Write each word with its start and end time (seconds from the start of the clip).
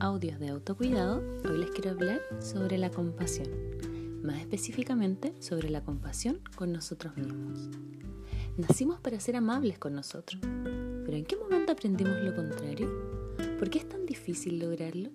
Audios 0.00 0.38
de 0.38 0.50
Autocuidado, 0.50 1.20
hoy 1.44 1.58
les 1.58 1.72
quiero 1.72 1.90
hablar 1.90 2.20
sobre 2.38 2.78
la 2.78 2.88
compasión, 2.88 3.48
más 4.22 4.38
específicamente 4.38 5.34
sobre 5.40 5.70
la 5.70 5.82
compasión 5.82 6.38
con 6.54 6.72
nosotros 6.72 7.16
mismos. 7.16 7.68
Nacimos 8.56 9.00
para 9.00 9.18
ser 9.18 9.34
amables 9.34 9.76
con 9.76 9.96
nosotros, 9.96 10.40
pero 11.04 11.16
¿en 11.16 11.24
qué 11.24 11.34
momento 11.34 11.72
aprendimos 11.72 12.16
lo 12.20 12.32
contrario? 12.36 12.88
¿Por 13.58 13.70
qué 13.70 13.80
es 13.80 13.88
tan 13.88 14.06
difícil 14.06 14.60
lograrlo? 14.60 15.10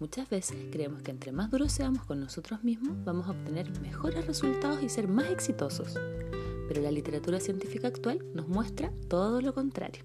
Muchas 0.00 0.28
veces 0.28 0.56
creemos 0.72 1.02
que 1.02 1.12
entre 1.12 1.30
más 1.30 1.48
duros 1.52 1.70
seamos 1.70 2.04
con 2.04 2.18
nosotros 2.18 2.64
mismos, 2.64 2.96
vamos 3.04 3.28
a 3.28 3.30
obtener 3.30 3.70
mejores 3.80 4.26
resultados 4.26 4.82
y 4.82 4.88
ser 4.88 5.06
más 5.06 5.30
exitosos. 5.30 5.94
Pero 6.66 6.82
la 6.82 6.90
literatura 6.90 7.38
científica 7.38 7.86
actual 7.86 8.24
nos 8.34 8.48
muestra 8.48 8.92
todo 9.08 9.40
lo 9.40 9.54
contrario. 9.54 10.02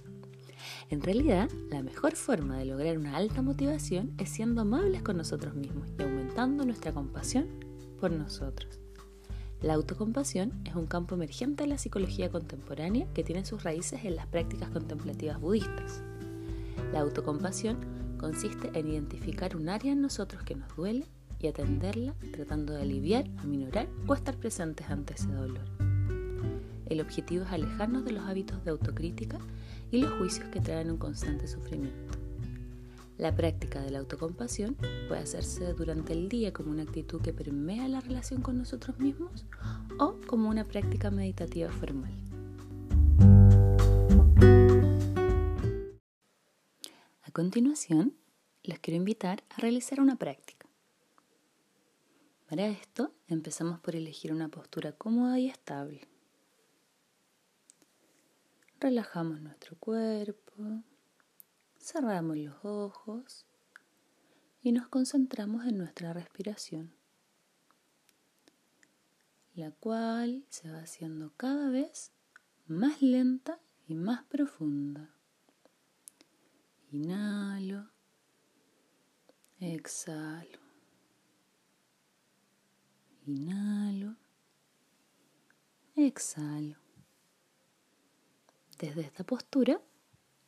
En 0.90 1.02
realidad, 1.02 1.50
la 1.70 1.84
mejor 1.84 2.16
forma 2.16 2.58
de 2.58 2.66
lograr 2.66 2.98
una 2.98 3.16
alta 3.16 3.42
motivación 3.42 4.14
es 4.18 4.30
siendo 4.30 4.62
amables 4.62 5.02
con 5.02 5.18
nosotros 5.18 5.56
mismos 5.56 5.90
y 5.98 6.04
aumentando 6.04 6.66
nuestra 6.66 6.92
compasión 6.92 7.48
por 8.00 8.12
nosotros. 8.12 8.80
La 9.62 9.74
autocompasión 9.74 10.52
es 10.66 10.76
un 10.76 10.86
campo 10.86 11.16
emergente 11.16 11.64
de 11.64 11.70
la 11.70 11.78
psicología 11.78 12.30
contemporánea 12.30 13.08
que 13.14 13.24
tiene 13.24 13.46
sus 13.46 13.64
raíces 13.64 14.06
en 14.06 14.16
las 14.16 14.28
prácticas 14.28 14.70
contemplativas 14.70 15.40
budistas. 15.40 16.04
La 16.92 17.00
autocompasión 17.00 17.78
consiste 18.18 18.70
en 18.78 18.88
identificar 18.88 19.56
un 19.56 19.70
área 19.70 19.92
en 19.92 20.02
nosotros 20.02 20.44
que 20.44 20.56
nos 20.56 20.76
duele 20.76 21.08
y 21.40 21.48
atenderla 21.48 22.16
tratando 22.32 22.74
de 22.74 22.82
aliviar, 22.82 23.30
aminorar 23.38 23.88
o 24.08 24.14
estar 24.14 24.36
presentes 24.38 24.90
ante 24.90 25.16
ese 25.16 25.32
dolor. 25.32 25.75
El 26.88 27.02
objetivo 27.02 27.46
es 27.46 27.52
alejarnos 27.52 28.06
de 28.06 28.12
los 28.12 28.26
hábitos 28.26 28.64
de 28.64 28.72
autocrítica 28.72 29.40
y 29.92 29.98
los 29.98 30.12
juicios 30.14 30.48
que 30.50 30.62
traen 30.62 30.92
un 30.92 30.98
constante 30.98 31.48
sufrimiento. 31.48 32.18
La 33.18 33.34
práctica 33.34 33.82
de 33.82 33.92
la 33.92 34.00
autocompasión 34.00 34.76
puede 35.08 35.22
hacerse 35.22 35.74
durante 35.74 36.12
el 36.12 36.28
día 36.28 36.52
como 36.52 36.72
una 36.72 36.84
actitud 36.84 37.22
que 37.22 37.32
permea 37.32 37.88
la 37.88 38.02
relación 38.02 38.42
con 38.42 38.58
nosotros 38.58 39.00
mismos 39.00 39.46
o 39.98 40.20
como 40.28 40.50
una 40.50 40.66
práctica 40.66 41.10
meditativa 41.12 41.72
formal. 41.72 42.12
A 47.24 47.32
continuación, 47.32 48.16
les 48.64 48.80
quiero 48.80 48.98
invitar 48.98 49.44
a 49.50 49.62
realizar 49.62 50.02
una 50.02 50.18
práctica. 50.18 50.68
Para 52.50 52.68
esto, 52.68 53.14
empezamos 53.28 53.80
por 53.80 53.96
elegir 53.96 54.34
una 54.34 54.50
postura 54.50 54.92
cómoda 54.92 55.40
y 55.40 55.48
estable. 55.48 56.08
Relajamos 58.80 59.40
nuestro 59.40 59.78
cuerpo, 59.78 60.84
cerramos 61.80 62.38
los 62.38 62.56
ojos 62.64 63.46
y 64.62 64.74
nos 64.74 64.90
concentramos 64.90 65.66
en 65.66 65.78
nuestra 65.78 66.12
respiración, 66.12 66.94
la 69.54 69.72
cual 69.72 70.46
se 70.50 70.70
va 70.70 70.80
haciendo 70.80 71.32
cada 71.38 71.70
vez 71.70 72.12
más 72.68 73.02
lenta 73.02 73.62
y 73.88 73.96
más 73.96 74.24
profunda. 74.26 75.16
Inhalo, 76.92 77.90
exhalo, 79.60 80.60
inhalo, 83.26 84.18
exhalo. 85.96 86.85
Desde 88.80 89.02
esta 89.02 89.24
postura 89.24 89.80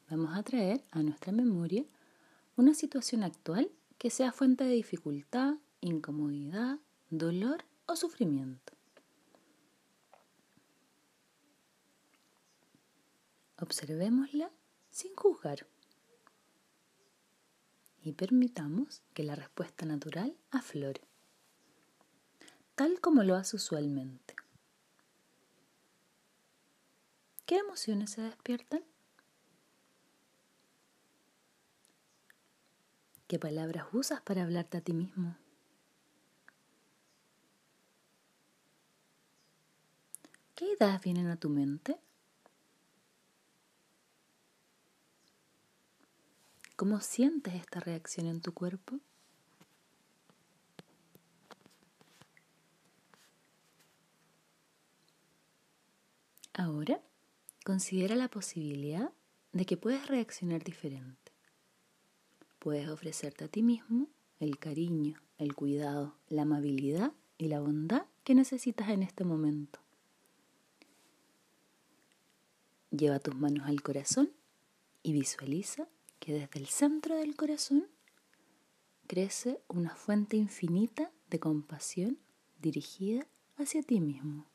vamos 0.09 0.37
a 0.37 0.43
traer 0.43 0.83
a 0.91 1.01
nuestra 1.01 1.31
memoria 1.31 1.85
una 2.57 2.73
situación 2.73 3.23
actual 3.23 3.71
que 3.97 4.09
sea 4.09 4.33
fuente 4.33 4.65
de 4.65 4.71
dificultad, 4.71 5.55
incomodidad, 5.79 6.79
dolor 7.09 7.63
o 7.85 7.95
sufrimiento. 7.95 8.73
Observémosla 13.59 14.51
sin 14.89 15.15
juzgar 15.15 15.65
y 18.03 18.11
permitamos 18.11 19.03
que 19.13 19.23
la 19.23 19.35
respuesta 19.35 19.85
natural 19.85 20.35
aflore, 20.51 21.01
tal 22.75 22.99
como 22.99 23.23
lo 23.23 23.35
hace 23.35 23.55
usualmente. 23.55 24.35
¿Qué 27.47 27.55
emociones 27.55 28.11
se 28.11 28.21
despiertan? 28.21 28.83
¿Qué 33.25 33.39
palabras 33.39 33.85
usas 33.93 34.19
para 34.19 34.43
hablarte 34.43 34.77
a 34.77 34.81
ti 34.81 34.91
mismo? 34.91 35.37
¿Qué 40.55 40.65
ideas 40.73 41.01
vienen 41.01 41.27
a 41.27 41.37
tu 41.37 41.47
mente? 41.47 41.97
¿Cómo 46.75 46.99
sientes 46.99 47.53
esta 47.53 47.79
reacción 47.79 48.27
en 48.27 48.41
tu 48.41 48.53
cuerpo? 48.53 48.99
Ahora 56.53 57.06
Considera 57.67 58.15
la 58.15 58.29
posibilidad 58.29 59.11
de 59.51 59.65
que 59.65 59.75
puedes 59.75 60.07
reaccionar 60.07 60.63
diferente. 60.63 61.33
Puedes 62.59 62.87
ofrecerte 62.87 63.43
a 63.43 63.49
ti 63.49 63.61
mismo 63.61 64.07
el 64.39 64.57
cariño, 64.57 65.21
el 65.37 65.53
cuidado, 65.53 66.15
la 66.29 66.43
amabilidad 66.43 67.11
y 67.37 67.49
la 67.49 67.59
bondad 67.59 68.05
que 68.23 68.35
necesitas 68.35 68.87
en 68.87 69.03
este 69.03 69.25
momento. 69.25 69.81
Lleva 72.89 73.19
tus 73.19 73.35
manos 73.35 73.67
al 73.67 73.81
corazón 73.81 74.31
y 75.03 75.11
visualiza 75.11 75.89
que 76.19 76.31
desde 76.31 76.59
el 76.59 76.67
centro 76.67 77.17
del 77.17 77.35
corazón 77.35 77.85
crece 79.07 79.59
una 79.67 79.93
fuente 79.93 80.37
infinita 80.37 81.11
de 81.29 81.41
compasión 81.41 82.17
dirigida 82.61 83.27
hacia 83.57 83.83
ti 83.83 83.99
mismo. 83.99 84.47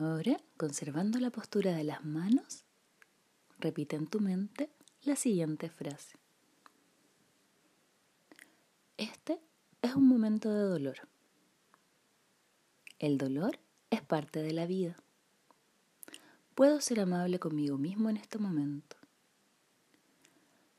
Ahora, 0.00 0.40
conservando 0.56 1.20
la 1.20 1.28
postura 1.28 1.72
de 1.76 1.84
las 1.84 2.06
manos, 2.06 2.64
repite 3.58 3.96
en 3.96 4.06
tu 4.06 4.18
mente 4.18 4.70
la 5.02 5.14
siguiente 5.14 5.68
frase. 5.68 6.16
Este 8.96 9.42
es 9.82 9.94
un 9.94 10.08
momento 10.08 10.50
de 10.54 10.62
dolor. 10.62 11.06
El 12.98 13.18
dolor 13.18 13.58
es 13.90 14.00
parte 14.00 14.42
de 14.42 14.54
la 14.54 14.64
vida. 14.64 14.96
Puedo 16.54 16.80
ser 16.80 17.00
amable 17.00 17.38
conmigo 17.38 17.76
mismo 17.76 18.08
en 18.08 18.16
este 18.16 18.38
momento. 18.38 18.96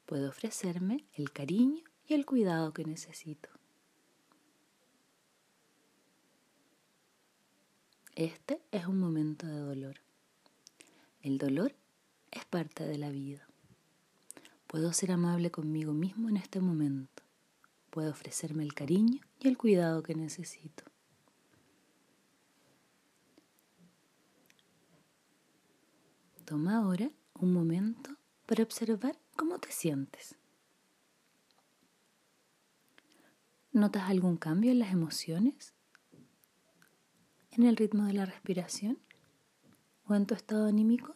Puedo 0.07 0.29
ofrecerme 0.29 1.05
el 1.13 1.31
cariño 1.31 1.83
y 2.07 2.15
el 2.15 2.25
cuidado 2.25 2.73
que 2.73 2.85
necesito. 2.85 3.60
Este 8.15 8.61
es 8.71 8.87
un 8.87 8.99
momento 8.99 9.47
de 9.47 9.59
dolor. 9.59 10.01
El 11.21 11.37
dolor 11.37 11.73
es 12.29 12.43
parte 12.43 12.83
de 12.83 12.97
la 12.97 13.09
vida. 13.09 13.47
Puedo 14.67 14.91
ser 14.91 15.13
amable 15.13 15.49
conmigo 15.49 15.93
mismo 15.93 16.27
en 16.27 16.35
este 16.35 16.59
momento. 16.59 17.23
Puedo 17.89 18.11
ofrecerme 18.11 18.63
el 18.63 18.73
cariño 18.73 19.21
y 19.39 19.47
el 19.47 19.57
cuidado 19.57 20.03
que 20.03 20.13
necesito. 20.13 20.83
Toma 26.43 26.79
ahora 26.79 27.09
un 27.35 27.53
momento 27.53 28.17
para 28.45 28.63
observar 28.63 29.17
cómo 29.37 29.57
te 29.59 29.71
sientes. 29.71 30.35
¿Notas 33.71 34.09
algún 34.09 34.35
cambio 34.35 34.71
en 34.71 34.79
las 34.79 34.91
emociones? 34.91 35.73
En 37.51 37.63
el 37.63 37.75
ritmo 37.75 38.05
de 38.05 38.13
la 38.13 38.25
respiración 38.25 38.97
o 40.05 40.15
en 40.15 40.25
tu 40.25 40.33
estado 40.33 40.67
anímico? 40.67 41.15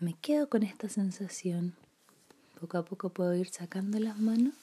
Me 0.00 0.14
quedo 0.14 0.48
con 0.48 0.62
esta 0.62 0.88
sensación. 0.88 1.74
Poco 2.60 2.78
a 2.78 2.84
poco 2.84 3.10
puedo 3.10 3.34
ir 3.34 3.48
sacando 3.48 3.98
las 3.98 4.18
manos 4.18 4.54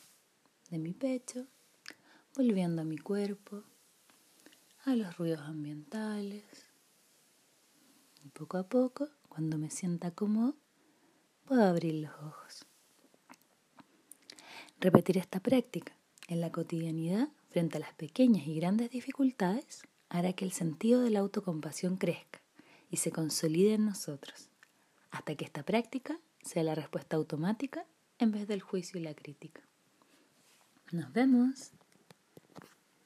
de 0.70 0.80
mi 0.80 0.94
pecho, 0.94 1.46
volviendo 2.36 2.82
a 2.82 2.86
mi 2.86 2.98
cuerpo, 2.98 3.64
a 4.86 4.96
los 4.96 5.18
ruidos 5.18 5.42
ambientales. 5.42 6.44
Y 8.24 8.30
poco 8.30 8.58
a 8.58 8.68
poco, 8.68 9.10
cuando 9.28 9.58
me 9.58 9.70
sienta 9.70 10.12
cómodo, 10.12 10.56
puedo 11.44 11.64
abrir 11.64 11.96
los 11.96 12.14
ojos. 12.22 12.66
Repetir 14.80 15.18
esta 15.18 15.40
práctica 15.40 15.94
en 16.28 16.42
la 16.42 16.52
cotidianidad 16.52 17.30
frente 17.50 17.78
a 17.78 17.80
las 17.80 17.94
pequeñas 17.94 18.48
y 18.48 18.56
grandes 18.56 18.90
dificultades 18.92 19.84
hará 20.10 20.34
que 20.34 20.46
el 20.46 20.52
sentido 20.52 21.02
de 21.02 21.10
la 21.10 21.20
autocompasión 21.20 21.98
crezca 21.98 22.42
y 22.90 22.98
se 22.98 23.12
consolide 23.12 23.76
en 23.76 23.86
nosotros, 23.86 24.50
hasta 25.12 25.36
que 25.36 25.46
esta 25.46 25.64
práctica 25.64 26.20
sea 26.42 26.64
la 26.64 26.76
respuesta 26.76 27.16
automática 27.16 27.86
en 28.20 28.32
vez 28.32 28.48
del 28.48 28.62
juicio 28.62 29.00
y 29.00 29.04
la 29.04 29.14
crítica. 29.14 29.62
Nos 30.92 31.12
vemos. 31.12 31.72